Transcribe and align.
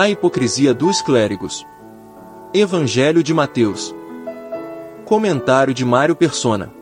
A 0.00 0.08
hipocrisia 0.08 0.72
dos 0.72 1.02
clérigos. 1.02 1.66
Evangelho 2.54 3.20
de 3.20 3.34
Mateus. 3.34 3.92
Comentário 5.04 5.74
de 5.74 5.84
Mário 5.84 6.14
Persona. 6.14 6.72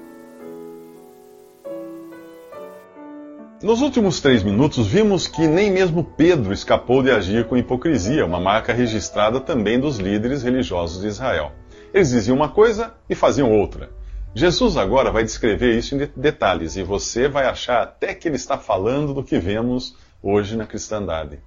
Nos 3.62 3.80
últimos 3.80 4.20
três 4.20 4.42
minutos, 4.42 4.86
vimos 4.86 5.26
que 5.26 5.48
nem 5.48 5.70
mesmo 5.70 6.04
Pedro 6.04 6.52
escapou 6.52 7.02
de 7.02 7.10
agir 7.10 7.46
com 7.46 7.56
hipocrisia, 7.56 8.26
uma 8.26 8.38
marca 8.38 8.74
registrada 8.74 9.40
também 9.40 9.80
dos 9.80 9.96
líderes 9.96 10.42
religiosos 10.42 11.00
de 11.00 11.08
Israel. 11.08 11.52
Eles 11.94 12.10
diziam 12.10 12.36
uma 12.36 12.50
coisa 12.50 12.92
e 13.08 13.14
faziam 13.14 13.50
outra. 13.50 13.88
Jesus 14.34 14.76
agora 14.76 15.10
vai 15.10 15.24
descrever 15.24 15.78
isso 15.78 15.94
em 15.94 16.06
detalhes 16.14 16.76
e 16.76 16.82
você 16.82 17.28
vai 17.28 17.46
achar 17.46 17.82
até 17.82 18.12
que 18.12 18.28
ele 18.28 18.36
está 18.36 18.58
falando 18.58 19.14
do 19.14 19.24
que 19.24 19.38
vemos 19.38 19.96
hoje 20.22 20.54
na 20.54 20.66
cristandade. 20.66 21.40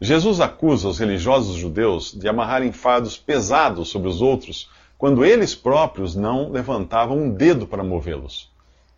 Jesus 0.00 0.40
acusa 0.40 0.88
os 0.88 0.98
religiosos 0.98 1.56
judeus 1.56 2.12
de 2.12 2.28
amarrarem 2.28 2.70
fardos 2.70 3.16
pesados 3.16 3.88
sobre 3.88 4.08
os 4.08 4.20
outros 4.20 4.68
quando 4.98 5.24
eles 5.24 5.54
próprios 5.54 6.14
não 6.14 6.50
levantavam 6.50 7.18
um 7.18 7.30
dedo 7.30 7.66
para 7.66 7.82
movê-los. 7.82 8.50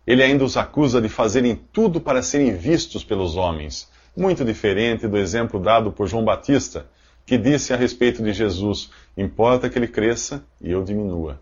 Ele 0.05 0.23
ainda 0.23 0.43
os 0.43 0.57
acusa 0.57 1.01
de 1.01 1.07
fazerem 1.07 1.59
tudo 1.71 2.01
para 2.01 2.21
serem 2.21 2.55
vistos 2.55 3.03
pelos 3.03 3.37
homens, 3.37 3.89
muito 4.15 4.43
diferente 4.43 5.07
do 5.07 5.17
exemplo 5.17 5.59
dado 5.59 5.91
por 5.91 6.07
João 6.07 6.25
Batista, 6.25 6.85
que 7.25 7.37
disse 7.37 7.73
a 7.73 7.77
respeito 7.77 8.23
de 8.23 8.33
Jesus: 8.33 8.89
Importa 9.15 9.69
que 9.69 9.77
ele 9.77 9.87
cresça 9.87 10.43
e 10.59 10.71
eu 10.71 10.83
diminua. 10.83 11.39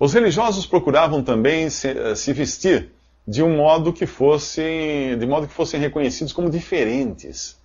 Os 0.00 0.12
religiosos 0.12 0.64
procuravam 0.66 1.22
também 1.22 1.68
se, 1.70 1.88
eh, 1.88 2.14
se 2.14 2.32
vestir 2.32 2.90
de 3.26 3.42
um 3.42 3.56
modo 3.56 3.92
que 3.92 4.06
fossem, 4.06 5.18
de 5.18 5.26
modo 5.26 5.46
que 5.46 5.52
fossem 5.52 5.78
reconhecidos 5.78 6.32
como 6.32 6.48
diferentes. 6.48 7.58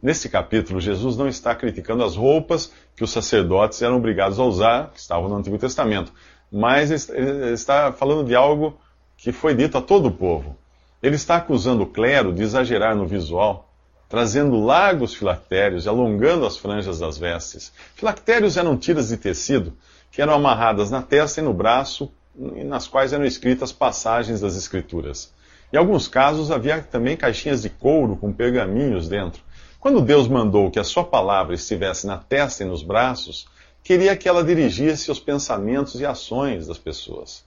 Neste 0.00 0.28
capítulo, 0.28 0.80
Jesus 0.80 1.16
não 1.16 1.26
está 1.26 1.54
criticando 1.54 2.04
as 2.04 2.14
roupas 2.14 2.72
que 2.94 3.02
os 3.02 3.10
sacerdotes 3.10 3.82
eram 3.82 3.96
obrigados 3.96 4.38
a 4.38 4.44
usar, 4.44 4.90
que 4.92 5.00
estavam 5.00 5.28
no 5.28 5.36
Antigo 5.36 5.58
Testamento, 5.58 6.12
mas 6.50 7.08
ele 7.10 7.52
está 7.52 7.92
falando 7.92 8.24
de 8.24 8.34
algo 8.34 8.78
que 9.16 9.32
foi 9.32 9.54
dito 9.54 9.76
a 9.76 9.82
todo 9.82 10.06
o 10.06 10.12
povo. 10.12 10.56
Ele 11.02 11.16
está 11.16 11.36
acusando 11.36 11.82
o 11.82 11.86
clero 11.86 12.32
de 12.32 12.42
exagerar 12.42 12.94
no 12.94 13.06
visual, 13.06 13.68
trazendo 14.08 14.64
largos 14.64 15.14
filactérios 15.14 15.84
e 15.84 15.88
alongando 15.88 16.46
as 16.46 16.56
franjas 16.56 17.00
das 17.00 17.18
vestes. 17.18 17.72
Filactérios 17.96 18.56
eram 18.56 18.76
tiras 18.76 19.08
de 19.08 19.16
tecido 19.16 19.76
que 20.12 20.22
eram 20.22 20.32
amarradas 20.32 20.90
na 20.90 21.02
testa 21.02 21.40
e 21.40 21.44
no 21.44 21.52
braço, 21.52 22.10
e 22.36 22.62
nas 22.62 22.86
quais 22.86 23.12
eram 23.12 23.24
escritas 23.24 23.72
passagens 23.72 24.40
das 24.40 24.56
Escrituras. 24.56 25.32
Em 25.72 25.76
alguns 25.76 26.08
casos 26.08 26.50
havia 26.50 26.80
também 26.80 27.16
caixinhas 27.16 27.62
de 27.62 27.68
couro 27.68 28.16
com 28.16 28.32
pergaminhos 28.32 29.08
dentro. 29.08 29.42
Quando 29.80 30.00
Deus 30.00 30.26
mandou 30.26 30.72
que 30.72 30.78
a 30.80 30.84
sua 30.84 31.04
palavra 31.04 31.54
estivesse 31.54 32.04
na 32.04 32.18
testa 32.18 32.64
e 32.64 32.66
nos 32.66 32.82
braços, 32.82 33.46
queria 33.82 34.16
que 34.16 34.28
ela 34.28 34.42
dirigisse 34.42 35.08
os 35.08 35.20
pensamentos 35.20 36.00
e 36.00 36.04
ações 36.04 36.66
das 36.66 36.78
pessoas. 36.78 37.44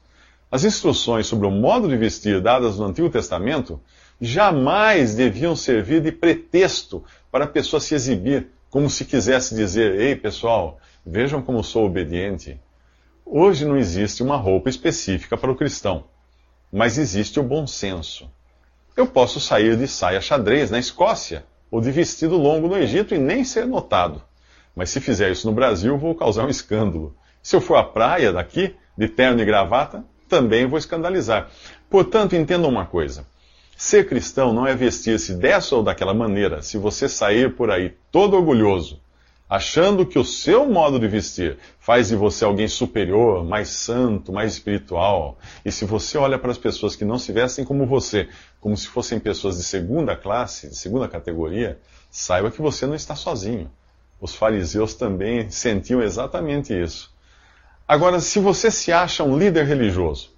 As 0.50 0.64
instruções 0.64 1.28
sobre 1.28 1.46
o 1.46 1.52
modo 1.52 1.90
de 1.90 1.98
vestir 1.98 2.40
dadas 2.42 2.78
no 2.78 2.86
Antigo 2.86 3.10
Testamento 3.10 3.82
jamais 4.20 5.14
deviam 5.14 5.58
servir 5.58 6.02
de 6.02 6.12
pretexto 6.12 7.04
para 7.30 7.44
a 7.44 7.48
pessoa 7.48 7.82
se 7.82 7.96
exibir, 7.96 8.48
como 8.70 8.90
se 8.90 9.04
quisesse 9.04 9.54
dizer: 9.54 10.00
Ei, 10.00 10.16
pessoal, 10.16 10.80
vejam 11.06 11.42
como 11.42 11.62
sou 11.62 11.86
obediente. 11.86 12.58
Hoje 13.26 13.66
não 13.66 13.76
existe 13.76 14.24
uma 14.24 14.38
roupa 14.38 14.70
específica 14.70 15.36
para 15.36 15.52
o 15.52 15.56
cristão, 15.56 16.06
mas 16.72 16.98
existe 16.98 17.42
o 17.42 17.44
bom 17.44 17.68
senso. 17.68 18.30
Eu 18.96 19.06
posso 19.06 19.40
sair 19.42 19.76
de 19.76 19.88
saia 19.88 20.22
xadrez 20.22 20.72
na 20.72 20.80
Escócia 20.80 21.46
ou 21.72 21.80
de 21.80 21.90
vestido 21.90 22.36
longo 22.38 22.68
no 22.68 22.78
Egito 22.78 23.16
e 23.16 23.18
nem 23.18 23.46
ser 23.46 23.66
notado. 23.66 24.22
Mas 24.76 24.90
se 24.90 25.00
fizer 25.00 25.32
isso 25.32 25.48
no 25.48 25.54
Brasil, 25.54 25.98
vou 25.98 26.14
causar 26.14 26.46
um 26.46 26.50
escândalo. 26.50 27.16
Se 27.42 27.56
eu 27.56 27.62
for 27.62 27.78
à 27.78 27.84
praia 27.84 28.34
daqui, 28.34 28.76
de 28.98 29.08
terno 29.08 29.42
e 29.42 29.46
gravata, 29.46 30.04
também 30.28 30.68
vou 30.68 30.78
escandalizar. 30.78 31.50
Portanto, 31.90 32.36
entendam 32.36 32.70
uma 32.70 32.86
coisa. 32.86 33.26
Ser 33.76 34.08
cristão 34.08 34.54
não 34.54 34.68
é 34.68 34.76
vestir-se 34.76 35.34
dessa 35.34 35.76
ou 35.76 35.82
daquela 35.82 36.14
maneira. 36.14 36.62
Se 36.62 36.78
você 36.78 37.10
sair 37.10 37.56
por 37.56 37.72
aí 37.72 37.96
todo 38.12 38.36
orgulhoso, 38.36 39.02
achando 39.52 40.06
que 40.06 40.18
o 40.18 40.24
seu 40.24 40.66
modo 40.66 40.98
de 40.98 41.10
vestir 41.10 41.58
faz 41.78 42.08
de 42.08 42.16
você 42.16 42.46
alguém 42.46 42.70
superior, 42.70 43.44
mais 43.44 43.68
santo, 43.68 44.32
mais 44.32 44.54
espiritual, 44.54 45.38
e 45.66 45.70
se 45.70 45.84
você 45.84 46.18
olha 46.18 46.40
para 46.40 46.52
as 46.52 46.58
pessoas 46.58 46.96
que 46.96 47.04
não 47.04 47.20
se 47.20 47.34
vestem 47.34 47.66
como 47.66 47.86
você, 47.86 48.30
como 48.62 48.78
se 48.78 48.88
fossem 48.88 49.20
pessoas 49.20 49.58
de 49.58 49.64
segunda 49.64 50.16
classe, 50.16 50.70
de 50.70 50.76
segunda 50.78 51.06
categoria, 51.06 51.78
saiba 52.10 52.50
que 52.50 52.62
você 52.62 52.86
não 52.86 52.96
está 52.96 53.14
sozinho. 53.14 53.70
Os 54.22 54.34
fariseus 54.34 54.94
também 54.94 55.52
sentiam 55.52 56.02
exatamente 56.02 56.74
isso. 56.74 57.14
Agora, 57.86 58.22
se 58.22 58.40
você 58.40 58.72
se 58.72 58.94
acha 58.94 59.22
um 59.22 59.38
líder 59.38 59.66
religioso 59.66 60.30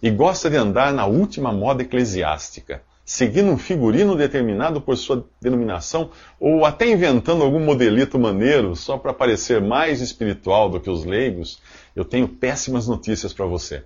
e 0.00 0.10
gosta 0.10 0.48
de 0.48 0.56
andar 0.56 0.90
na 0.90 1.04
última 1.04 1.52
moda 1.52 1.82
eclesiástica, 1.82 2.82
seguindo 3.04 3.50
um 3.50 3.58
figurino 3.58 4.16
determinado 4.16 4.80
por 4.80 4.96
sua 4.96 5.26
denominação, 5.40 6.10
ou 6.40 6.64
até 6.64 6.90
inventando 6.90 7.42
algum 7.42 7.60
modelito 7.60 8.18
maneiro 8.18 8.74
só 8.74 8.96
para 8.96 9.12
parecer 9.12 9.60
mais 9.60 10.00
espiritual 10.00 10.70
do 10.70 10.80
que 10.80 10.88
os 10.88 11.04
leigos, 11.04 11.60
eu 11.94 12.04
tenho 12.04 12.26
péssimas 12.26 12.88
notícias 12.88 13.32
para 13.32 13.44
você. 13.44 13.84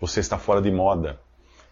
Você 0.00 0.20
está 0.20 0.36
fora 0.36 0.60
de 0.60 0.70
moda. 0.70 1.18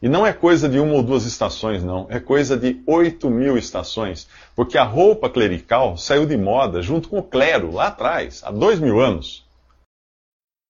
E 0.00 0.08
não 0.08 0.26
é 0.26 0.32
coisa 0.32 0.68
de 0.68 0.78
uma 0.78 0.94
ou 0.94 1.02
duas 1.02 1.24
estações, 1.24 1.82
não. 1.82 2.06
É 2.10 2.20
coisa 2.20 2.58
de 2.58 2.82
oito 2.86 3.30
mil 3.30 3.56
estações. 3.56 4.28
Porque 4.54 4.76
a 4.76 4.84
roupa 4.84 5.30
clerical 5.30 5.96
saiu 5.96 6.26
de 6.26 6.36
moda 6.36 6.82
junto 6.82 7.08
com 7.08 7.18
o 7.18 7.22
clero, 7.22 7.72
lá 7.72 7.86
atrás, 7.86 8.42
há 8.44 8.50
dois 8.50 8.78
mil 8.78 9.00
anos. 9.00 9.46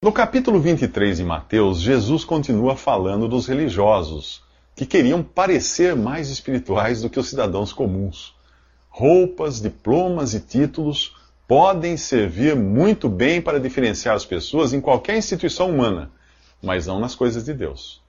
No 0.00 0.12
capítulo 0.12 0.60
23 0.60 1.16
de 1.16 1.24
Mateus, 1.24 1.80
Jesus 1.80 2.24
continua 2.24 2.76
falando 2.76 3.26
dos 3.26 3.46
religiosos, 3.48 4.43
que 4.74 4.84
queriam 4.84 5.22
parecer 5.22 5.94
mais 5.94 6.28
espirituais 6.28 7.02
do 7.02 7.10
que 7.10 7.18
os 7.18 7.28
cidadãos 7.28 7.72
comuns. 7.72 8.34
Roupas, 8.88 9.60
diplomas 9.60 10.34
e 10.34 10.40
títulos 10.40 11.16
podem 11.46 11.96
servir 11.96 12.56
muito 12.56 13.08
bem 13.08 13.40
para 13.40 13.60
diferenciar 13.60 14.16
as 14.16 14.24
pessoas 14.24 14.72
em 14.72 14.80
qualquer 14.80 15.16
instituição 15.16 15.70
humana, 15.70 16.10
mas 16.62 16.86
não 16.86 16.98
nas 16.98 17.14
coisas 17.14 17.44
de 17.44 17.52
Deus. 17.52 18.02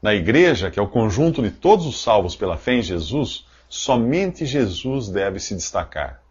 Na 0.00 0.14
igreja, 0.14 0.70
que 0.70 0.78
é 0.78 0.82
o 0.82 0.88
conjunto 0.88 1.42
de 1.42 1.50
todos 1.50 1.86
os 1.86 2.00
salvos 2.02 2.36
pela 2.36 2.56
fé 2.56 2.74
em 2.74 2.82
Jesus, 2.82 3.46
somente 3.68 4.46
Jesus 4.46 5.08
deve 5.08 5.40
se 5.40 5.54
destacar. 5.54 6.22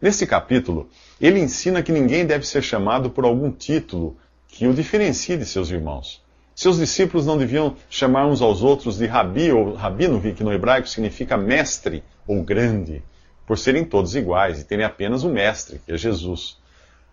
Nesse 0.00 0.26
capítulo, 0.26 0.88
ele 1.20 1.40
ensina 1.40 1.82
que 1.82 1.90
ninguém 1.90 2.26
deve 2.26 2.46
ser 2.46 2.62
chamado 2.62 3.10
por 3.10 3.24
algum 3.24 3.50
título 3.50 4.16
que 4.46 4.66
o 4.66 4.74
diferencie 4.74 5.36
de 5.36 5.46
seus 5.46 5.70
irmãos. 5.70 6.22
Seus 6.56 6.78
discípulos 6.78 7.26
não 7.26 7.36
deviam 7.36 7.76
chamar 7.90 8.26
uns 8.26 8.40
aos 8.40 8.62
outros 8.62 8.96
de 8.96 9.04
rabi 9.04 9.52
ou 9.52 9.74
rabino, 9.74 10.18
que 10.32 10.42
no 10.42 10.50
hebraico 10.50 10.88
significa 10.88 11.36
mestre 11.36 12.02
ou 12.26 12.42
grande, 12.42 13.02
por 13.46 13.58
serem 13.58 13.84
todos 13.84 14.16
iguais 14.16 14.58
e 14.58 14.64
terem 14.64 14.82
apenas 14.82 15.22
um 15.22 15.30
mestre, 15.30 15.82
que 15.84 15.92
é 15.92 15.98
Jesus. 15.98 16.56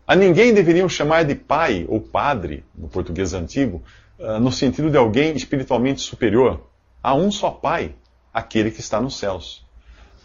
A 0.08 0.16
ninguém 0.16 0.54
deveriam 0.54 0.88
chamar 0.88 1.26
de 1.26 1.36
pai 1.36 1.86
ou 1.90 2.00
padre, 2.00 2.64
no 2.74 2.88
português 2.88 3.34
antigo, 3.34 3.84
ah, 4.18 4.40
no 4.40 4.50
sentido 4.50 4.90
de 4.90 4.96
alguém 4.96 5.36
espiritualmente 5.36 6.00
superior. 6.00 6.66
Há 7.04 7.14
um 7.14 7.30
só 7.30 7.52
pai, 7.52 7.96
aquele 8.34 8.72
que 8.72 8.80
está 8.80 9.02
nos 9.02 9.18
céus. 9.18 9.66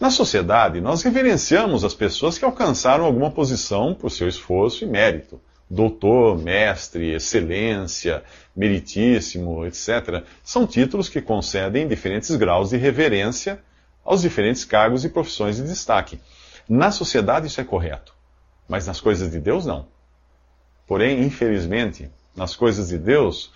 Na 0.00 0.12
sociedade, 0.12 0.80
nós 0.80 1.02
reverenciamos 1.02 1.82
as 1.82 1.92
pessoas 1.92 2.38
que 2.38 2.44
alcançaram 2.44 3.04
alguma 3.04 3.32
posição 3.32 3.94
por 3.94 4.12
seu 4.12 4.28
esforço 4.28 4.84
e 4.84 4.86
mérito 4.86 5.40
doutor, 5.70 6.38
mestre, 6.38 7.12
excelência, 7.12 8.22
meritíssimo, 8.56 9.66
etc., 9.66 10.24
são 10.42 10.66
títulos 10.66 11.08
que 11.08 11.20
concedem 11.20 11.86
diferentes 11.86 12.34
graus 12.36 12.70
de 12.70 12.76
reverência 12.76 13.60
aos 14.04 14.22
diferentes 14.22 14.64
cargos 14.64 15.04
e 15.04 15.10
profissões 15.10 15.56
de 15.56 15.64
destaque. 15.64 16.18
Na 16.68 16.90
sociedade 16.90 17.46
isso 17.46 17.60
é 17.60 17.64
correto, 17.64 18.14
mas 18.68 18.86
nas 18.86 19.00
coisas 19.00 19.30
de 19.30 19.38
Deus 19.38 19.66
não. 19.66 19.86
Porém, 20.86 21.22
infelizmente, 21.22 22.10
nas 22.34 22.56
coisas 22.56 22.88
de 22.88 22.96
Deus, 22.96 23.52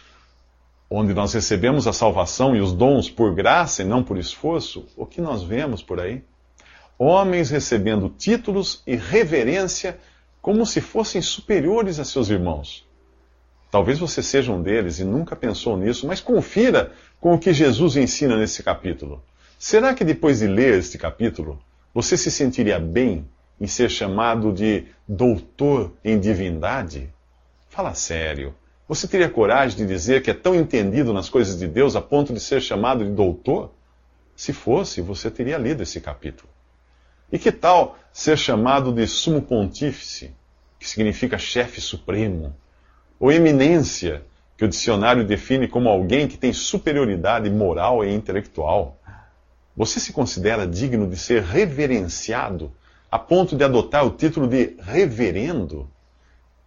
onde 0.90 1.14
nós 1.14 1.32
recebemos 1.32 1.86
a 1.86 1.92
salvação 1.92 2.54
e 2.54 2.60
os 2.60 2.74
dons 2.74 3.08
por 3.08 3.34
graça 3.34 3.82
e 3.82 3.86
não 3.86 4.04
por 4.04 4.18
esforço, 4.18 4.86
o 4.94 5.06
que 5.06 5.20
nós 5.22 5.42
vemos 5.42 5.82
por 5.82 5.98
aí? 5.98 6.22
Homens 6.98 7.48
recebendo 7.48 8.10
títulos 8.10 8.82
e 8.86 8.94
reverência 8.94 9.98
como 10.42 10.66
se 10.66 10.80
fossem 10.80 11.22
superiores 11.22 12.00
a 12.00 12.04
seus 12.04 12.28
irmãos. 12.28 12.84
Talvez 13.70 14.00
você 14.00 14.22
seja 14.22 14.52
um 14.52 14.60
deles 14.60 14.98
e 14.98 15.04
nunca 15.04 15.36
pensou 15.36 15.78
nisso, 15.78 16.06
mas 16.06 16.20
confira 16.20 16.92
com 17.20 17.32
o 17.32 17.38
que 17.38 17.54
Jesus 17.54 17.96
ensina 17.96 18.36
nesse 18.36 18.62
capítulo. 18.62 19.22
Será 19.56 19.94
que 19.94 20.04
depois 20.04 20.40
de 20.40 20.48
ler 20.48 20.78
este 20.78 20.98
capítulo, 20.98 21.62
você 21.94 22.16
se 22.16 22.30
sentiria 22.30 22.80
bem 22.80 23.24
em 23.60 23.66
ser 23.68 23.88
chamado 23.88 24.52
de 24.52 24.86
doutor 25.06 25.92
em 26.04 26.18
divindade? 26.18 27.08
Fala 27.70 27.94
sério. 27.94 28.52
Você 28.88 29.06
teria 29.06 29.30
coragem 29.30 29.78
de 29.78 29.86
dizer 29.86 30.22
que 30.22 30.30
é 30.30 30.34
tão 30.34 30.54
entendido 30.54 31.12
nas 31.12 31.30
coisas 31.30 31.58
de 31.58 31.68
Deus 31.68 31.94
a 31.94 32.02
ponto 32.02 32.34
de 32.34 32.40
ser 32.40 32.60
chamado 32.60 33.04
de 33.04 33.12
doutor? 33.12 33.72
Se 34.34 34.52
fosse, 34.52 35.00
você 35.00 35.30
teria 35.30 35.56
lido 35.56 35.82
esse 35.82 36.00
capítulo. 36.00 36.50
E 37.30 37.38
que 37.38 37.52
tal 37.52 37.96
ser 38.12 38.36
chamado 38.36 38.92
de 38.92 39.06
sumo 39.06 39.40
pontífice, 39.40 40.34
que 40.78 40.88
significa 40.88 41.38
chefe 41.38 41.80
supremo, 41.80 42.54
ou 43.18 43.32
eminência, 43.32 44.22
que 44.56 44.64
o 44.64 44.68
dicionário 44.68 45.24
define 45.24 45.66
como 45.66 45.88
alguém 45.88 46.28
que 46.28 46.36
tem 46.36 46.52
superioridade 46.52 47.48
moral 47.48 48.04
e 48.04 48.12
intelectual? 48.12 48.98
Você 49.76 49.98
se 49.98 50.12
considera 50.12 50.66
digno 50.66 51.08
de 51.08 51.16
ser 51.16 51.42
reverenciado 51.42 52.72
a 53.10 53.18
ponto 53.18 53.56
de 53.56 53.64
adotar 53.64 54.06
o 54.06 54.10
título 54.10 54.46
de 54.46 54.76
reverendo? 54.80 55.88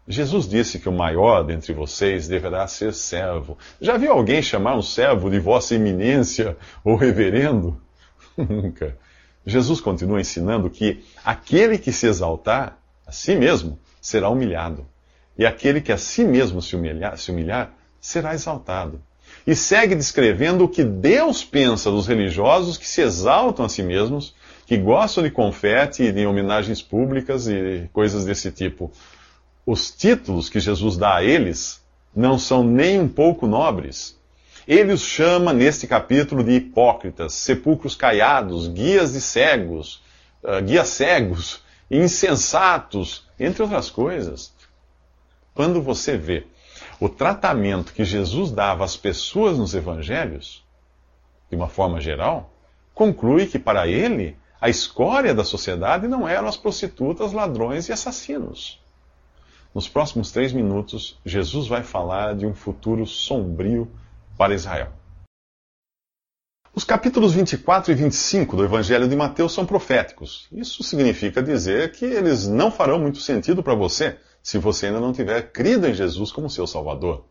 Jesus 0.08 0.48
disse 0.48 0.80
que 0.80 0.88
o 0.88 0.92
maior 0.92 1.44
dentre 1.44 1.74
vocês 1.74 2.28
deverá 2.28 2.68
ser 2.68 2.94
servo. 2.94 3.58
Já 3.82 3.98
viu 3.98 4.12
alguém 4.12 4.42
chamar 4.42 4.76
um 4.76 4.82
servo 4.82 5.30
de 5.30 5.40
vossa 5.40 5.74
eminência 5.74 6.56
ou 6.84 6.96
reverendo? 6.96 7.82
Nunca. 8.38 8.98
Jesus 9.46 9.80
continua 9.80 10.20
ensinando 10.20 10.70
que 10.70 11.04
aquele 11.24 11.78
que 11.78 11.92
se 11.92 12.08
exaltar 12.08 12.78
a 13.06 13.12
si 13.12 13.36
mesmo 13.36 13.80
será 14.02 14.30
humilhado, 14.30 14.86
e 15.38 15.46
aquele 15.46 15.82
que 15.82 15.92
a 15.92 15.98
si 15.98 16.24
mesmo 16.24 16.62
se 16.62 16.76
humilhar, 16.76 17.18
se 17.18 17.32
humilhar 17.32 17.74
será 18.00 18.34
exaltado. 18.34 19.02
E 19.46 19.56
segue 19.56 19.96
descrevendo 19.96 20.64
o 20.64 20.70
que 20.70 20.84
Deus 20.84 21.44
pensa 21.44 21.92
dos 21.92 22.08
religiosos 22.08 22.78
que 22.78 22.88
se 22.88 23.02
exaltam 23.02 23.66
a 23.66 23.70
si 23.70 23.84
mesmos, 23.84 24.34
que 24.66 24.78
gostam 24.78 25.24
de 25.24 25.30
confete 25.30 26.04
e 26.04 26.12
de 26.12 26.26
homenagens 26.26 26.82
públicas 26.82 27.48
e 27.48 27.90
coisas 27.94 28.26
desse 28.26 28.52
tipo 28.52 28.92
os 29.66 29.90
títulos 29.90 30.48
que 30.48 30.60
Jesus 30.60 30.96
dá 30.96 31.16
a 31.16 31.24
eles 31.24 31.84
não 32.16 32.38
são 32.38 32.64
nem 32.64 33.00
um 33.00 33.08
pouco 33.08 33.48
nobres. 33.48 34.15
Ele 34.68 34.94
os 34.94 35.02
chama, 35.02 35.54
neste 35.54 35.86
capítulo, 35.86 36.44
de 36.44 36.54
hipócritas, 36.54 37.34
sepulcros 37.34 37.96
caiados, 37.96 38.68
guias 38.68 39.14
de 39.14 39.22
cegos, 39.22 40.02
uh, 40.44 40.62
guias 40.64 40.90
cegos, 40.90 41.64
insensatos, 41.90 43.28
entre 43.40 43.62
outras 43.62 43.92
coisas. 43.92 44.54
Quando 45.54 45.82
você 45.82 46.18
vê 46.18 46.48
o 47.00 47.08
tratamento 47.08 47.94
que 47.94 48.04
Jesus 48.04 48.52
dava 48.52 48.84
às 48.84 48.98
pessoas 48.98 49.58
nos 49.58 49.76
evangelhos, 49.76 50.66
de 51.50 51.56
uma 51.56 51.68
forma 51.68 52.02
geral, 52.02 52.52
conclui 52.94 53.46
que 53.46 53.60
para 53.60 53.88
ele 53.88 54.36
a 54.60 54.68
escória 54.68 55.34
da 55.34 55.44
sociedade 55.44 56.08
não 56.08 56.28
eram 56.28 56.48
as 56.48 56.58
prostitutas, 56.58 57.34
ladrões 57.34 57.88
e 57.88 57.94
assassinos. 57.94 58.82
Nos 59.76 59.88
próximos 59.88 60.32
três 60.32 60.54
minutos, 60.54 61.20
Jesus 61.24 61.68
vai 61.68 61.84
falar 61.84 62.34
de 62.36 62.46
um 62.48 62.56
futuro 62.56 63.06
sombrio 63.06 63.92
para 64.38 64.54
Israel. 64.54 64.92
Os 66.74 66.84
capítulos 66.84 67.34
24 67.34 67.94
e 67.94 67.96
25 67.96 68.58
do 68.58 68.66
Evangelho 68.66 69.08
de 69.08 69.16
Mateus 69.16 69.54
são 69.54 69.66
proféticos. 69.66 70.46
Isso 70.52 70.84
significa 70.84 71.42
dizer 71.42 71.94
que 71.94 72.04
eles 72.04 72.48
não 72.48 72.70
farão 72.70 73.00
muito 73.00 73.20
sentido 73.20 73.64
para 73.64 73.74
você 73.74 74.18
se 74.44 74.58
você 74.58 74.88
ainda 74.88 75.00
não 75.00 75.14
tiver 75.14 75.54
crido 75.54 75.88
em 75.88 75.94
Jesus 75.94 76.34
como 76.34 76.50
seu 76.50 76.68
Salvador. 76.68 77.26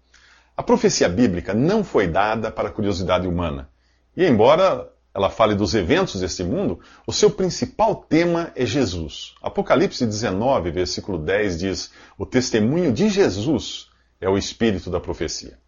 A 0.56 0.62
profecia 0.62 1.08
bíblica 1.08 1.52
não 1.52 1.84
foi 1.84 2.06
dada 2.06 2.50
para 2.50 2.68
a 2.68 2.72
curiosidade 2.72 3.28
humana. 3.28 3.68
E 4.16 4.24
embora 4.24 4.90
ela 5.12 5.28
fale 5.28 5.54
dos 5.54 5.74
eventos 5.74 6.20
deste 6.20 6.42
mundo, 6.42 6.80
o 7.06 7.12
seu 7.12 7.30
principal 7.30 7.96
tema 7.96 8.50
é 8.56 8.64
Jesus. 8.64 9.34
Apocalipse 9.42 10.06
19, 10.06 10.70
versículo 10.70 11.18
10 11.18 11.58
diz: 11.58 11.92
O 12.16 12.24
testemunho 12.24 12.90
de 12.92 13.10
Jesus 13.10 13.90
é 14.20 14.28
o 14.28 14.38
espírito 14.38 14.90
da 14.90 14.98
profecia. 14.98 15.58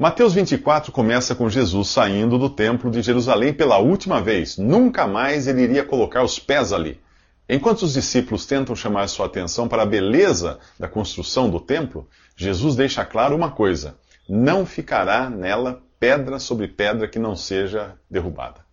Mateus 0.00 0.32
24 0.32 0.90
começa 0.92 1.34
com 1.34 1.50
Jesus 1.50 1.88
saindo 1.88 2.38
do 2.38 2.48
templo 2.48 2.90
de 2.90 3.02
Jerusalém 3.02 3.52
pela 3.52 3.76
última 3.76 4.18
vez. 4.18 4.56
Nunca 4.56 5.06
mais 5.06 5.46
ele 5.46 5.60
iria 5.60 5.84
colocar 5.84 6.22
os 6.22 6.38
pés 6.38 6.72
ali. 6.72 6.98
Enquanto 7.46 7.82
os 7.82 7.92
discípulos 7.92 8.46
tentam 8.46 8.74
chamar 8.74 9.08
sua 9.08 9.26
atenção 9.26 9.68
para 9.68 9.82
a 9.82 9.86
beleza 9.86 10.58
da 10.78 10.88
construção 10.88 11.50
do 11.50 11.60
templo, 11.60 12.08
Jesus 12.34 12.76
deixa 12.76 13.04
claro 13.04 13.36
uma 13.36 13.50
coisa: 13.50 13.94
não 14.26 14.64
ficará 14.64 15.28
nela 15.28 15.82
pedra 15.98 16.38
sobre 16.38 16.66
pedra 16.66 17.06
que 17.06 17.18
não 17.18 17.36
seja 17.36 17.94
derrubada. 18.10 18.64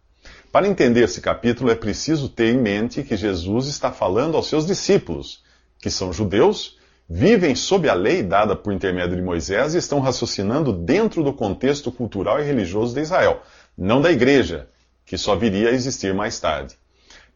Para 0.50 0.70
entender 0.70 1.02
esse 1.02 1.20
capítulo, 1.20 1.70
é 1.70 1.76
preciso 1.76 2.30
ter 2.30 2.54
em 2.54 2.58
mente 2.58 3.04
que 3.04 3.18
Jesus 3.18 3.68
está 3.68 3.92
falando 3.92 4.38
aos 4.38 4.48
seus 4.48 4.66
discípulos, 4.66 5.44
que 5.78 5.90
são 5.90 6.14
judeus, 6.14 6.77
vivem 7.10 7.56
sob 7.56 7.88
a 7.88 7.94
lei 7.94 8.22
dada 8.22 8.56
por 8.56 8.74
intermédio 8.74 9.16
de 9.16 9.22
Moisés 9.22 9.74
e 9.74 9.78
estão 9.78 10.00
raciocinando 10.00 10.74
dentro 10.74 11.24
do 11.24 11.32
contexto 11.32 11.92
cultural 11.92 12.40
e 12.40 12.44
religioso 12.44 12.94
de 12.94 13.02
Israel, 13.02 13.42
não 13.78 14.02
da 14.02 14.12
igreja, 14.12 14.68
que 15.06 15.18
só 15.18 15.36
viria 15.36 15.70
a 15.70 15.74
existir 15.74 16.14
mais 16.14 16.40
tarde. 16.40 16.76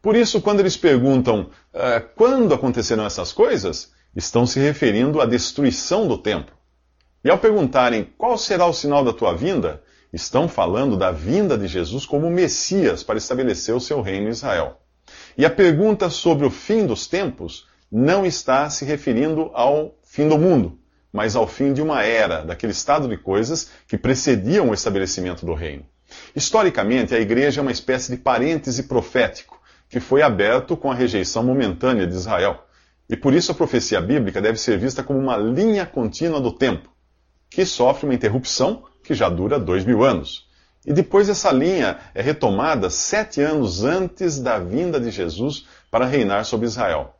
Por 0.02 0.14
isso, 0.14 0.42
quando 0.42 0.60
eles 0.60 0.76
perguntam 0.76 1.48
uh, 1.72 2.06
quando 2.16 2.52
aconteceram 2.52 3.06
essas 3.06 3.32
coisas, 3.32 3.92
estão 4.14 4.46
se 4.46 4.60
referindo 4.60 5.20
à 5.20 5.26
destruição 5.26 6.06
do 6.06 6.18
templo. 6.18 6.54
E 7.24 7.30
ao 7.30 7.38
perguntarem 7.38 8.12
qual 8.18 8.36
será 8.36 8.66
o 8.66 8.74
sinal 8.74 9.04
da 9.04 9.12
tua 9.12 9.32
vinda, 9.34 9.82
estão 10.12 10.48
falando 10.48 10.96
da 10.96 11.10
vinda 11.10 11.56
de 11.56 11.66
Jesus 11.66 12.04
como 12.04 12.28
Messias 12.28 13.02
para 13.02 13.16
estabelecer 13.16 13.74
o 13.74 13.80
seu 13.80 14.02
reino 14.02 14.26
em 14.26 14.30
Israel. 14.30 14.80
E 15.38 15.46
a 15.46 15.50
pergunta 15.50 16.10
sobre 16.10 16.44
o 16.44 16.50
fim 16.50 16.84
dos 16.84 17.06
tempos 17.06 17.66
não 17.92 18.24
está 18.24 18.70
se 18.70 18.86
referindo 18.86 19.50
ao 19.52 19.94
fim 20.02 20.26
do 20.26 20.38
mundo, 20.38 20.78
mas 21.12 21.36
ao 21.36 21.46
fim 21.46 21.74
de 21.74 21.82
uma 21.82 22.02
era, 22.02 22.40
daquele 22.40 22.72
estado 22.72 23.06
de 23.06 23.18
coisas 23.18 23.68
que 23.86 23.98
precediam 23.98 24.70
o 24.70 24.74
estabelecimento 24.74 25.44
do 25.44 25.52
reino. 25.52 25.84
Historicamente, 26.34 27.14
a 27.14 27.20
igreja 27.20 27.60
é 27.60 27.62
uma 27.62 27.70
espécie 27.70 28.10
de 28.10 28.16
parêntese 28.16 28.84
profético 28.84 29.60
que 29.90 30.00
foi 30.00 30.22
aberto 30.22 30.74
com 30.74 30.90
a 30.90 30.94
rejeição 30.94 31.44
momentânea 31.44 32.06
de 32.06 32.14
Israel. 32.14 32.64
E 33.10 33.14
por 33.14 33.34
isso 33.34 33.52
a 33.52 33.54
profecia 33.54 34.00
bíblica 34.00 34.40
deve 34.40 34.58
ser 34.58 34.78
vista 34.78 35.02
como 35.02 35.18
uma 35.18 35.36
linha 35.36 35.84
contínua 35.84 36.40
do 36.40 36.50
tempo, 36.50 36.88
que 37.50 37.66
sofre 37.66 38.06
uma 38.06 38.14
interrupção 38.14 38.84
que 39.04 39.12
já 39.12 39.28
dura 39.28 39.60
dois 39.60 39.84
mil 39.84 40.02
anos. 40.02 40.48
E 40.86 40.94
depois 40.94 41.28
essa 41.28 41.52
linha 41.52 41.98
é 42.14 42.22
retomada 42.22 42.88
sete 42.88 43.42
anos 43.42 43.84
antes 43.84 44.40
da 44.40 44.58
vinda 44.58 44.98
de 44.98 45.10
Jesus 45.10 45.66
para 45.90 46.06
reinar 46.06 46.46
sobre 46.46 46.66
Israel. 46.66 47.14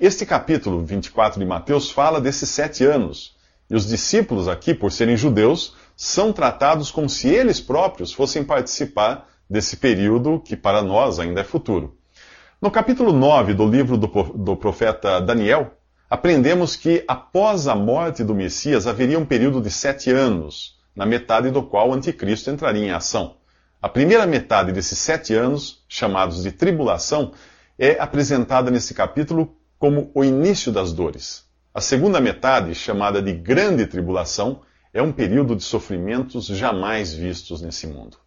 Este 0.00 0.24
capítulo 0.24 0.82
24 0.82 1.38
de 1.38 1.44
Mateus 1.44 1.90
fala 1.90 2.22
desses 2.22 2.48
sete 2.48 2.86
anos. 2.86 3.36
E 3.68 3.74
os 3.74 3.86
discípulos 3.86 4.48
aqui, 4.48 4.72
por 4.72 4.90
serem 4.90 5.14
judeus, 5.14 5.76
são 5.94 6.32
tratados 6.32 6.90
como 6.90 7.06
se 7.06 7.28
eles 7.28 7.60
próprios 7.60 8.10
fossem 8.10 8.42
participar 8.42 9.28
desse 9.48 9.76
período 9.76 10.40
que 10.40 10.56
para 10.56 10.80
nós 10.80 11.18
ainda 11.18 11.42
é 11.42 11.44
futuro. 11.44 11.98
No 12.62 12.70
capítulo 12.70 13.12
9 13.12 13.52
do 13.52 13.68
livro 13.68 13.98
do, 13.98 14.06
do 14.06 14.56
profeta 14.56 15.20
Daniel, 15.20 15.74
aprendemos 16.08 16.76
que 16.76 17.04
após 17.06 17.68
a 17.68 17.74
morte 17.74 18.24
do 18.24 18.34
Messias 18.34 18.86
haveria 18.86 19.18
um 19.18 19.26
período 19.26 19.60
de 19.60 19.70
sete 19.70 20.10
anos 20.10 20.78
na 20.96 21.04
metade 21.04 21.50
do 21.50 21.62
qual 21.62 21.90
o 21.90 21.92
anticristo 21.92 22.48
entraria 22.48 22.86
em 22.86 22.90
ação. 22.90 23.36
A 23.82 23.88
primeira 23.88 24.26
metade 24.26 24.72
desses 24.72 24.98
sete 24.98 25.34
anos, 25.34 25.84
chamados 25.86 26.42
de 26.42 26.52
tribulação, 26.52 27.32
é 27.78 28.00
apresentada 28.00 28.70
nesse 28.70 28.94
capítulo 28.94 29.59
como 29.80 30.10
o 30.14 30.22
início 30.22 30.70
das 30.70 30.92
dores. 30.92 31.46
A 31.72 31.80
segunda 31.80 32.20
metade, 32.20 32.74
chamada 32.74 33.22
de 33.22 33.32
grande 33.32 33.86
tribulação, 33.86 34.60
é 34.92 35.00
um 35.00 35.10
período 35.10 35.56
de 35.56 35.62
sofrimentos 35.62 36.44
jamais 36.46 37.14
vistos 37.14 37.62
nesse 37.62 37.86
mundo. 37.86 38.18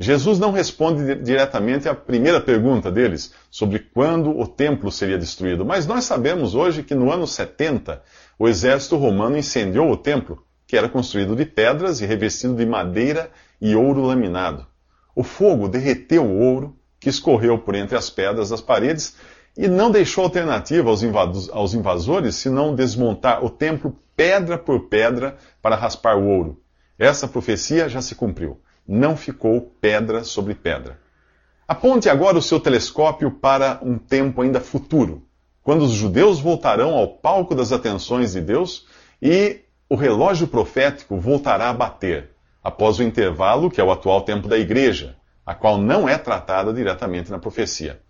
Jesus 0.00 0.40
não 0.40 0.50
responde 0.50 1.14
diretamente 1.22 1.88
à 1.88 1.94
primeira 1.94 2.40
pergunta 2.40 2.90
deles, 2.90 3.32
sobre 3.48 3.78
quando 3.78 4.36
o 4.36 4.44
templo 4.44 4.90
seria 4.90 5.16
destruído, 5.16 5.64
mas 5.64 5.86
nós 5.86 6.02
sabemos 6.02 6.56
hoje 6.56 6.82
que 6.82 6.96
no 6.96 7.12
ano 7.12 7.28
70 7.28 8.02
o 8.36 8.48
exército 8.48 8.96
romano 8.96 9.38
incendiou 9.38 9.88
o 9.92 9.96
templo 9.96 10.44
que 10.66 10.76
era 10.76 10.88
construído 10.88 11.36
de 11.36 11.46
pedras 11.46 12.00
e 12.00 12.06
revestido 12.06 12.56
de 12.56 12.66
madeira 12.66 13.30
e 13.60 13.76
ouro 13.76 14.02
laminado. 14.02 14.66
O 15.14 15.22
fogo 15.22 15.68
derreteu 15.68 16.24
o 16.24 16.40
ouro 16.40 16.76
que 16.98 17.08
escorreu 17.08 17.56
por 17.58 17.76
entre 17.76 17.96
as 17.96 18.10
pedras 18.10 18.50
das 18.50 18.60
paredes 18.60 19.14
e 19.58 19.66
não 19.66 19.90
deixou 19.90 20.22
alternativa 20.22 20.88
aos 20.88 21.74
invasores 21.74 22.36
senão 22.36 22.76
desmontar 22.76 23.44
o 23.44 23.50
templo 23.50 23.98
pedra 24.14 24.56
por 24.56 24.88
pedra 24.88 25.36
para 25.60 25.74
raspar 25.74 26.16
o 26.16 26.28
ouro. 26.28 26.62
Essa 26.96 27.26
profecia 27.26 27.88
já 27.88 28.00
se 28.00 28.14
cumpriu. 28.14 28.60
Não 28.86 29.16
ficou 29.16 29.74
pedra 29.80 30.22
sobre 30.22 30.54
pedra. 30.54 31.00
Aponte 31.66 32.08
agora 32.08 32.38
o 32.38 32.42
seu 32.42 32.60
telescópio 32.60 33.32
para 33.32 33.80
um 33.82 33.98
tempo 33.98 34.42
ainda 34.42 34.60
futuro, 34.60 35.24
quando 35.62 35.82
os 35.82 35.90
judeus 35.90 36.38
voltarão 36.38 36.94
ao 36.94 37.08
palco 37.08 37.52
das 37.52 37.72
atenções 37.72 38.32
de 38.32 38.40
Deus 38.40 38.86
e 39.20 39.60
o 39.90 39.96
relógio 39.96 40.46
profético 40.46 41.18
voltará 41.18 41.68
a 41.68 41.74
bater 41.74 42.30
após 42.62 42.98
o 42.98 43.02
intervalo 43.02 43.70
que 43.70 43.80
é 43.80 43.84
o 43.84 43.90
atual 43.90 44.22
tempo 44.22 44.46
da 44.46 44.56
igreja, 44.56 45.16
a 45.44 45.54
qual 45.54 45.78
não 45.78 46.08
é 46.08 46.16
tratada 46.16 46.72
diretamente 46.72 47.30
na 47.30 47.38
profecia. 47.38 48.00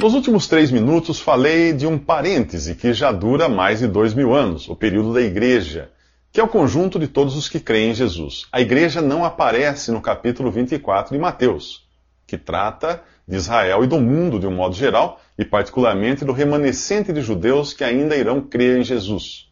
Nos 0.00 0.14
últimos 0.14 0.48
três 0.48 0.70
minutos 0.70 1.20
falei 1.20 1.74
de 1.74 1.86
um 1.86 1.98
parêntese 1.98 2.74
que 2.74 2.94
já 2.94 3.12
dura 3.12 3.46
mais 3.46 3.80
de 3.80 3.86
dois 3.86 4.14
mil 4.14 4.34
anos, 4.34 4.66
o 4.66 4.74
período 4.74 5.12
da 5.12 5.20
igreja, 5.20 5.90
que 6.32 6.40
é 6.40 6.42
o 6.42 6.48
conjunto 6.48 6.98
de 6.98 7.06
todos 7.06 7.36
os 7.36 7.46
que 7.46 7.60
creem 7.60 7.90
em 7.90 7.94
Jesus. 7.94 8.46
A 8.50 8.58
igreja 8.58 9.02
não 9.02 9.22
aparece 9.22 9.92
no 9.92 10.00
capítulo 10.00 10.50
24 10.50 11.14
de 11.14 11.20
Mateus, 11.20 11.86
que 12.26 12.38
trata 12.38 13.02
de 13.28 13.36
Israel 13.36 13.84
e 13.84 13.86
do 13.86 14.00
mundo 14.00 14.40
de 14.40 14.46
um 14.46 14.50
modo 14.50 14.74
geral, 14.74 15.20
e 15.38 15.44
particularmente 15.44 16.24
do 16.24 16.32
remanescente 16.32 17.12
de 17.12 17.20
judeus 17.20 17.74
que 17.74 17.84
ainda 17.84 18.16
irão 18.16 18.40
crer 18.40 18.78
em 18.78 18.82
Jesus. 18.82 19.51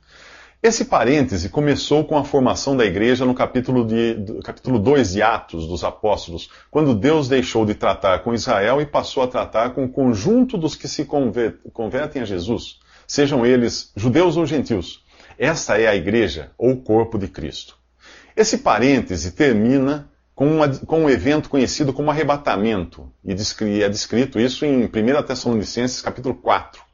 Esse 0.62 0.84
parêntese 0.84 1.48
começou 1.48 2.04
com 2.04 2.18
a 2.18 2.24
formação 2.24 2.76
da 2.76 2.84
igreja 2.84 3.24
no 3.24 3.32
capítulo, 3.32 3.82
de, 3.82 4.42
capítulo 4.44 4.78
2 4.78 5.12
de 5.14 5.22
Atos 5.22 5.66
dos 5.66 5.82
Apóstolos, 5.82 6.50
quando 6.70 6.94
Deus 6.94 7.30
deixou 7.30 7.64
de 7.64 7.74
tratar 7.74 8.18
com 8.18 8.34
Israel 8.34 8.78
e 8.78 8.84
passou 8.84 9.22
a 9.22 9.26
tratar 9.26 9.70
com 9.70 9.84
o 9.84 9.88
conjunto 9.88 10.58
dos 10.58 10.74
que 10.74 10.86
se 10.86 11.06
convertem 11.72 12.20
a 12.20 12.26
Jesus, 12.26 12.78
sejam 13.06 13.46
eles 13.46 13.90
judeus 13.96 14.36
ou 14.36 14.44
gentios. 14.44 15.02
Esta 15.38 15.80
é 15.80 15.86
a 15.86 15.96
igreja, 15.96 16.50
ou 16.58 16.76
corpo 16.76 17.18
de 17.18 17.28
Cristo. 17.28 17.78
Esse 18.36 18.58
parêntese 18.58 19.30
termina 19.30 20.10
com, 20.34 20.56
uma, 20.56 20.68
com, 20.68 21.04
um 21.04 21.10
evento 21.10 21.48
conhecido 21.48 21.90
como 21.90 22.10
arrebatamento, 22.10 23.10
e 23.24 23.32
é 23.82 23.88
descrito 23.88 24.38
isso 24.38 24.66
em 24.66 24.84
1 24.84 25.22
Tessalonicenses 25.26 26.02
capítulo 26.02 26.34
4. 26.34 26.89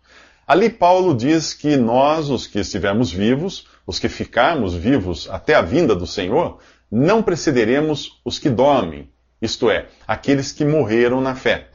Ali 0.46 0.70
Paulo 0.70 1.12
diz 1.12 1.52
que 1.52 1.76
nós, 1.76 2.30
os 2.30 2.46
que 2.46 2.60
estivermos 2.60 3.10
vivos, 3.10 3.66
os 3.84 3.98
que 3.98 4.08
ficarmos 4.08 4.74
vivos 4.74 5.28
até 5.28 5.54
a 5.54 5.60
vinda 5.60 5.92
do 5.92 6.06
Senhor, 6.06 6.58
não 6.88 7.20
precederemos 7.20 8.20
os 8.24 8.38
que 8.38 8.48
dormem, 8.48 9.10
isto 9.42 9.68
é, 9.68 9.86
aqueles 10.06 10.52
que 10.52 10.64
morreram 10.64 11.20
na 11.20 11.34
fé. 11.34 11.68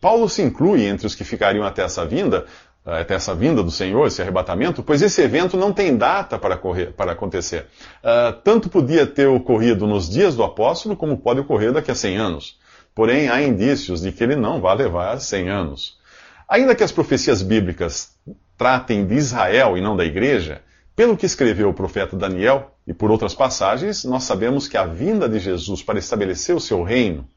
Paulo 0.00 0.28
se 0.30 0.40
inclui 0.40 0.86
entre 0.86 1.06
os 1.06 1.14
que 1.14 1.24
ficariam 1.24 1.64
até 1.64 1.82
essa 1.82 2.06
vinda, 2.06 2.46
eh, 2.86 3.00
até 3.00 3.14
essa 3.14 3.34
vinda 3.34 3.62
do 3.62 3.70
Senhor, 3.70 4.06
esse 4.06 4.22
arrebatamento, 4.22 4.82
pois 4.82 5.02
esse 5.02 5.20
evento 5.20 5.56
não 5.56 5.72
tem 5.72 5.94
data 5.94 6.38
para, 6.38 6.56
correr, 6.56 6.92
para 6.92 7.12
acontecer. 7.12 7.66
Uh, 8.02 8.32
tanto 8.42 8.70
podia 8.70 9.06
ter 9.06 9.26
ocorrido 9.26 9.86
nos 9.86 10.08
dias 10.08 10.34
do 10.34 10.42
apóstolo, 10.42 10.96
como 10.96 11.18
pode 11.18 11.40
ocorrer 11.40 11.72
daqui 11.72 11.90
a 11.90 11.94
100 11.94 12.16
anos. 12.16 12.58
Porém, 12.94 13.28
há 13.28 13.42
indícios 13.42 14.00
de 14.00 14.10
que 14.10 14.24
ele 14.24 14.36
não 14.36 14.60
vai 14.60 14.74
levar 14.74 15.18
100 15.18 15.50
anos. 15.50 15.98
Ainda 16.48 16.74
que 16.74 16.84
as 16.84 16.92
profecias 16.92 17.42
bíblicas 17.42 18.16
tratem 18.56 19.06
de 19.06 19.14
Israel 19.14 19.76
e 19.76 19.80
não 19.80 19.96
da 19.96 20.04
igreja, 20.04 20.62
pelo 20.94 21.16
que 21.16 21.26
escreveu 21.26 21.68
o 21.68 21.74
profeta 21.74 22.16
Daniel 22.16 22.70
e 22.86 22.94
por 22.94 23.10
outras 23.10 23.34
passagens, 23.34 24.04
nós 24.04 24.22
sabemos 24.22 24.68
que 24.68 24.76
a 24.76 24.86
vinda 24.86 25.28
de 25.28 25.38
Jesus 25.38 25.82
para 25.82 25.98
estabelecer 25.98 26.54
o 26.54 26.60
seu 26.60 26.82
reino 26.82 27.28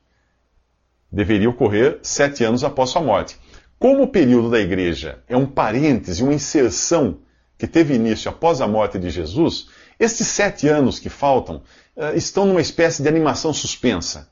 deveria 1.12 1.50
ocorrer 1.50 2.00
sete 2.04 2.44
anos 2.44 2.64
após 2.64 2.92
sua 2.92 3.02
morte. 3.02 3.38
Como 3.80 4.04
o 4.04 4.08
período 4.08 4.50
da 4.50 4.60
igreja 4.60 5.24
é 5.28 5.36
um 5.36 5.46
parêntese, 5.46 6.24
uma 6.24 6.34
inserção 6.34 7.20
que 7.58 7.68
teve 7.68 7.96
início 7.96 8.30
após 8.30 8.62
a 8.62 8.68
morte 8.68 9.00
de 9.00 9.10
Jesus, 9.10 9.68
estes 10.00 10.28
sete 10.28 10.68
anos 10.68 11.00
que 11.00 11.10
faltam 11.10 11.64
uh, 11.96 12.16
estão 12.16 12.46
numa 12.46 12.62
espécie 12.62 13.02
de 13.02 13.10
animação 13.10 13.52
suspensa. 13.52 14.30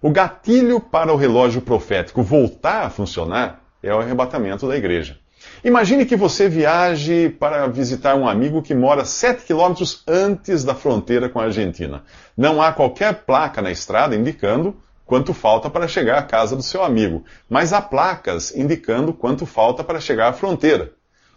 O 0.00 0.10
gatilho 0.10 0.80
para 0.80 1.12
o 1.12 1.16
relógio 1.16 1.60
profético 1.60 2.22
voltar 2.22 2.86
a 2.86 2.90
funcionar 2.90 3.60
é 3.82 3.94
o 3.94 3.98
arrebatamento 3.98 4.68
da 4.68 4.76
igreja. 4.76 5.18
Imagine 5.64 6.04
que 6.04 6.16
você 6.16 6.48
viaje 6.48 7.30
para 7.30 7.66
visitar 7.66 8.14
um 8.14 8.28
amigo 8.28 8.62
que 8.62 8.74
mora 8.74 9.04
7 9.04 9.44
quilômetros 9.44 10.02
antes 10.06 10.64
da 10.64 10.74
fronteira 10.74 11.28
com 11.28 11.40
a 11.40 11.44
Argentina. 11.44 12.04
Não 12.36 12.60
há 12.60 12.72
qualquer 12.72 13.24
placa 13.24 13.62
na 13.62 13.70
estrada 13.70 14.14
indicando 14.14 14.76
quanto 15.06 15.34
falta 15.34 15.68
para 15.68 15.88
chegar 15.88 16.18
à 16.18 16.22
casa 16.22 16.54
do 16.54 16.62
seu 16.62 16.84
amigo, 16.84 17.24
mas 17.48 17.72
há 17.72 17.82
placas 17.82 18.54
indicando 18.54 19.12
quanto 19.12 19.44
falta 19.44 19.82
para 19.82 20.00
chegar 20.00 20.28
à 20.28 20.32
fronteira. 20.32 20.92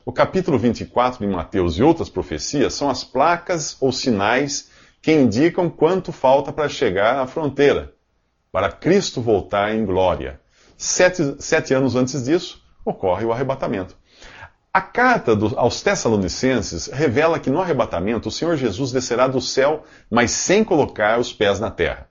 O 0.06 0.12
capítulo 0.12 0.60
24 0.60 1.26
de 1.26 1.34
Mateus 1.34 1.78
e 1.78 1.84
outras 1.84 2.10
profecias 2.10 2.74
são 2.74 2.90
as 2.90 3.04
placas 3.04 3.78
ou 3.80 3.92
sinais 3.92 4.70
que 5.02 5.12
indicam 5.12 5.70
quanto 5.70 6.12
falta 6.12 6.52
para 6.52 6.70
chegar 6.70 7.20
à 7.20 7.26
fronteira, 7.26 7.94
para 8.52 8.72
Cristo 8.72 9.22
voltar 9.22 9.74
em 9.74 9.86
glória. 9.86 10.43
Sete, 10.78 11.36
sete 11.40 11.74
anos 11.74 11.96
antes 11.96 12.24
disso, 12.24 12.62
ocorre 12.86 13.26
o 13.26 13.32
arrebatamento. 13.32 13.96
A 14.74 14.82
carta 14.82 15.36
do, 15.36 15.58
aos 15.58 15.82
Tessalonicenses 15.82 16.88
revela 16.88 17.40
que 17.40 17.50
no 17.50 17.62
arrebatamento 17.62 18.30
o 18.30 18.32
Senhor 18.32 18.58
Jesus 18.58 18.92
descerá 18.92 19.28
do 19.28 19.40
céu, 19.40 19.84
mas 20.10 20.32
sem 20.32 20.64
colocar 20.64 21.20
os 21.20 21.32
pés 21.32 21.60
na 21.60 21.70
terra, 21.70 22.08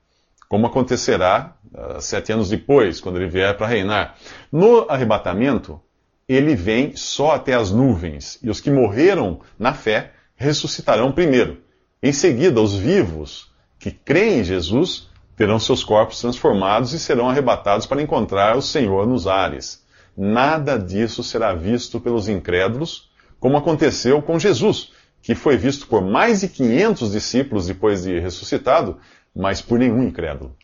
como 0.48 0.66
acontecerá 0.68 1.56
uh, 1.74 2.00
sete 2.00 2.32
anos 2.32 2.48
depois, 2.48 3.00
quando 3.00 3.16
ele 3.16 3.28
vier 3.28 3.56
para 3.56 3.66
reinar. 3.66 4.16
No 4.52 4.88
arrebatamento, 4.88 5.80
ele 6.28 6.54
vem 6.54 6.94
só 6.94 7.32
até 7.32 7.54
as 7.54 7.72
nuvens, 7.72 8.38
e 8.40 8.48
os 8.48 8.60
que 8.60 8.70
morreram 8.70 9.40
na 9.58 9.74
fé 9.74 10.12
ressuscitarão 10.36 11.10
primeiro. 11.10 11.62
Em 12.00 12.12
seguida, 12.12 12.60
os 12.60 12.76
vivos 12.76 13.52
que 13.76 13.90
creem 13.90 14.38
em 14.38 14.44
Jesus 14.44 15.08
terão 15.42 15.58
seus 15.58 15.82
corpos 15.82 16.20
transformados 16.20 16.92
e 16.92 17.00
serão 17.00 17.28
arrebatados 17.28 17.84
para 17.84 18.00
encontrar 18.00 18.56
o 18.56 18.62
Senhor 18.62 19.08
nos 19.08 19.26
ares. 19.26 19.84
Nada 20.16 20.78
disso 20.78 21.20
será 21.24 21.52
visto 21.52 21.98
pelos 21.98 22.28
incrédulos, 22.28 23.10
como 23.40 23.56
aconteceu 23.56 24.22
com 24.22 24.38
Jesus, 24.38 24.92
que 25.20 25.34
foi 25.34 25.56
visto 25.56 25.88
por 25.88 26.00
mais 26.00 26.42
de 26.42 26.48
500 26.48 27.10
discípulos 27.10 27.66
depois 27.66 28.04
de 28.04 28.20
ressuscitado, 28.20 28.98
mas 29.34 29.60
por 29.60 29.80
nenhum 29.80 30.04
incrédulo. 30.04 30.54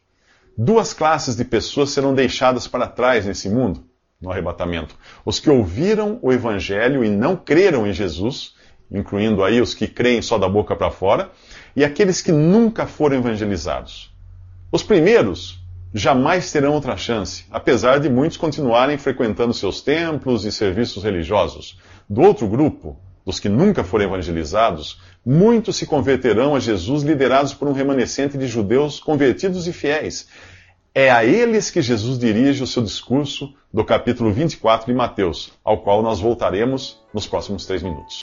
Duas 0.56 0.94
classes 0.94 1.34
de 1.34 1.44
pessoas 1.44 1.90
serão 1.90 2.14
deixadas 2.14 2.68
para 2.68 2.86
trás 2.86 3.26
nesse 3.26 3.50
mundo, 3.50 3.84
no 4.20 4.30
arrebatamento: 4.30 4.94
os 5.24 5.40
que 5.40 5.50
ouviram 5.50 6.20
o 6.22 6.32
evangelho 6.32 7.04
e 7.04 7.10
não 7.10 7.34
creram 7.34 7.84
em 7.84 7.92
Jesus, 7.92 8.54
incluindo 8.88 9.42
aí 9.42 9.60
os 9.60 9.74
que 9.74 9.88
creem 9.88 10.22
só 10.22 10.38
da 10.38 10.48
boca 10.48 10.76
para 10.76 10.88
fora, 10.88 11.32
e 11.74 11.84
aqueles 11.84 12.22
que 12.22 12.30
nunca 12.30 12.86
foram 12.86 13.16
evangelizados. 13.16 14.16
Os 14.70 14.82
primeiros 14.82 15.58
jamais 15.94 16.52
terão 16.52 16.74
outra 16.74 16.94
chance, 16.94 17.46
apesar 17.50 17.98
de 18.00 18.10
muitos 18.10 18.36
continuarem 18.36 18.98
frequentando 18.98 19.54
seus 19.54 19.80
templos 19.80 20.44
e 20.44 20.52
serviços 20.52 21.02
religiosos. 21.02 21.78
Do 22.06 22.20
outro 22.20 22.46
grupo, 22.46 22.98
dos 23.24 23.40
que 23.40 23.48
nunca 23.48 23.82
foram 23.82 24.04
evangelizados, 24.04 25.00
muitos 25.24 25.76
se 25.76 25.86
converterão 25.86 26.54
a 26.54 26.60
Jesus 26.60 27.02
liderados 27.02 27.54
por 27.54 27.66
um 27.66 27.72
remanescente 27.72 28.36
de 28.36 28.46
judeus 28.46 29.00
convertidos 29.00 29.66
e 29.66 29.72
fiéis. 29.72 30.28
É 30.94 31.10
a 31.10 31.24
eles 31.24 31.70
que 31.70 31.80
Jesus 31.80 32.18
dirige 32.18 32.62
o 32.62 32.66
seu 32.66 32.82
discurso 32.82 33.54
do 33.72 33.82
capítulo 33.86 34.30
24 34.30 34.86
de 34.86 34.92
Mateus, 34.92 35.50
ao 35.64 35.78
qual 35.78 36.02
nós 36.02 36.20
voltaremos 36.20 37.02
nos 37.14 37.26
próximos 37.26 37.64
três 37.64 37.82
minutos. 37.82 38.22